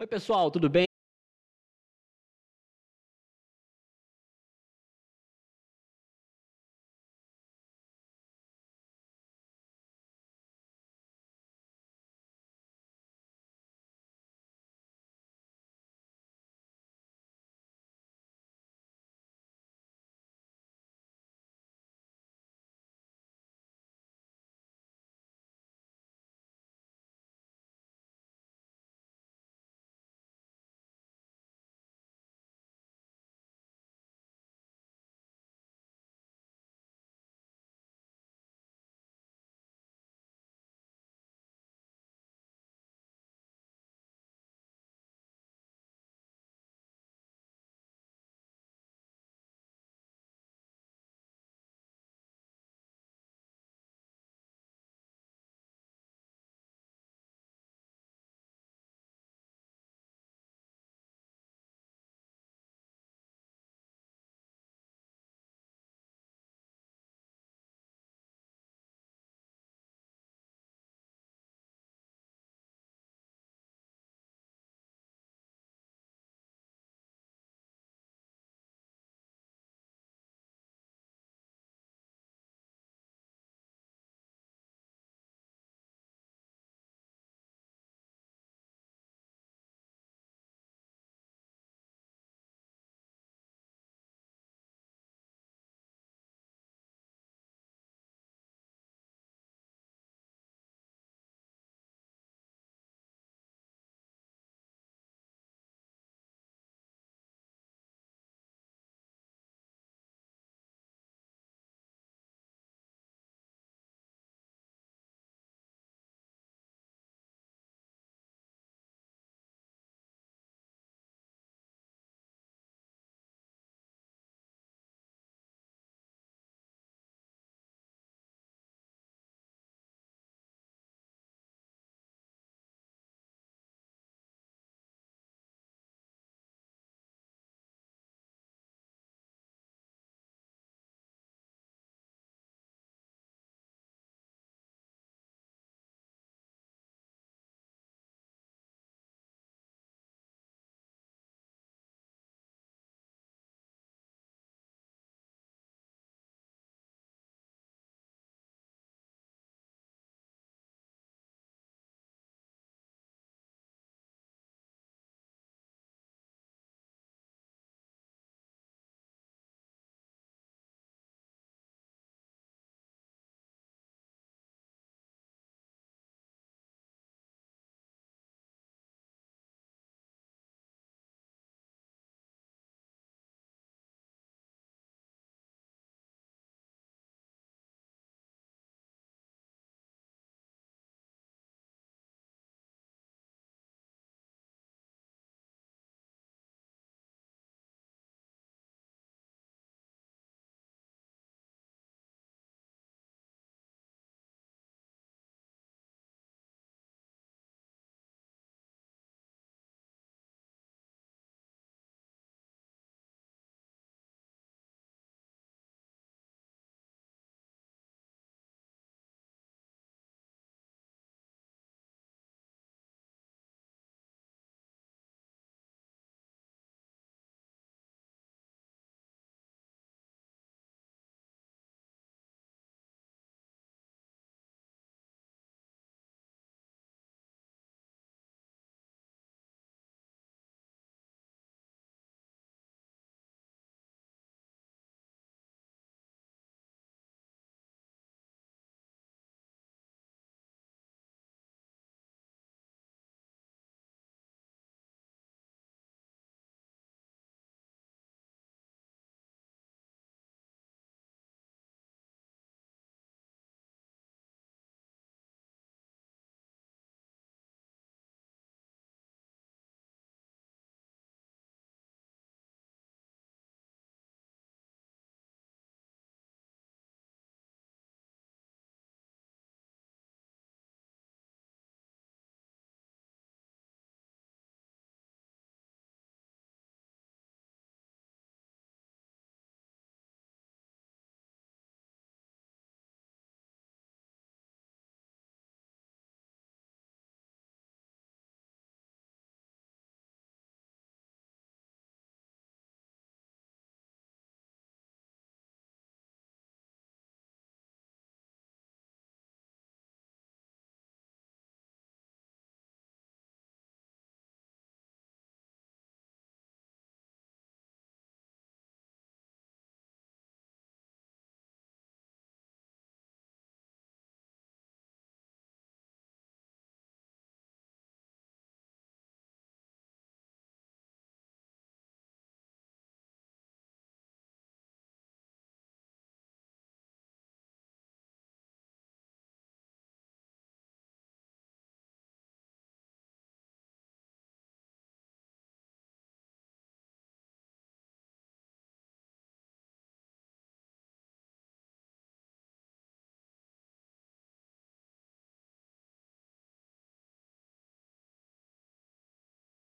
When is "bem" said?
0.68-0.87